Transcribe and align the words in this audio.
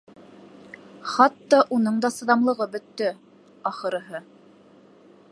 Хатта 1.15 1.59
уның 1.75 1.99
да 2.05 2.11
сыҙамлығы 2.15 2.67
бөттө, 2.77 3.11
ахырыһы. 3.73 4.23